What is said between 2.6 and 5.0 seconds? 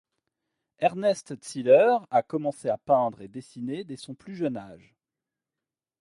à peindre et dessiner dès son plus jeune âge.